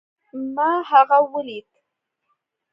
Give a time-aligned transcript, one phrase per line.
[0.55, 1.67] ما هغه وليد